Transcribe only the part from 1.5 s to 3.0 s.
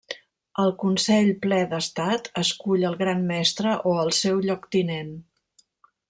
d'estat escull el